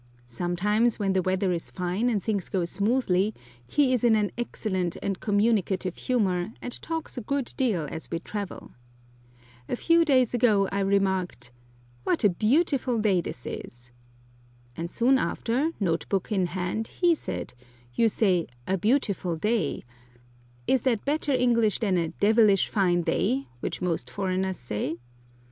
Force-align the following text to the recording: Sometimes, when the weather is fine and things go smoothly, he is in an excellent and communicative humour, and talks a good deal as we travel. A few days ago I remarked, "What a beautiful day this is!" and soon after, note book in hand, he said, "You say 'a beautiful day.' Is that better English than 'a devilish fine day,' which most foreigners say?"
Sometimes, 0.25 0.97
when 0.97 1.13
the 1.13 1.21
weather 1.21 1.51
is 1.53 1.69
fine 1.69 2.09
and 2.09 2.23
things 2.23 2.49
go 2.49 2.65
smoothly, 2.65 3.35
he 3.67 3.93
is 3.93 4.03
in 4.03 4.15
an 4.15 4.31
excellent 4.35 4.97
and 5.03 5.19
communicative 5.19 5.95
humour, 5.95 6.53
and 6.59 6.81
talks 6.81 7.19
a 7.19 7.21
good 7.21 7.53
deal 7.55 7.87
as 7.91 8.09
we 8.09 8.17
travel. 8.17 8.71
A 9.69 9.75
few 9.75 10.03
days 10.03 10.33
ago 10.33 10.67
I 10.71 10.79
remarked, 10.79 11.51
"What 12.03 12.23
a 12.23 12.29
beautiful 12.29 12.97
day 12.97 13.21
this 13.21 13.45
is!" 13.45 13.91
and 14.75 14.89
soon 14.89 15.19
after, 15.19 15.69
note 15.79 16.09
book 16.09 16.31
in 16.31 16.47
hand, 16.47 16.87
he 16.87 17.13
said, 17.13 17.53
"You 17.93 18.09
say 18.09 18.47
'a 18.65 18.79
beautiful 18.79 19.35
day.' 19.35 19.83
Is 20.65 20.81
that 20.81 21.05
better 21.05 21.31
English 21.31 21.77
than 21.77 21.97
'a 21.99 22.07
devilish 22.09 22.69
fine 22.69 23.03
day,' 23.03 23.45
which 23.59 23.83
most 23.83 24.09
foreigners 24.09 24.57
say?" 24.57 24.97